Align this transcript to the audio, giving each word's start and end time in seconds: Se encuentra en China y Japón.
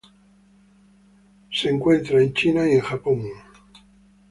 Se 1.51 1.69
encuentra 1.69 2.23
en 2.23 2.33
China 2.33 2.67
y 2.67 2.79
Japón. 2.79 3.23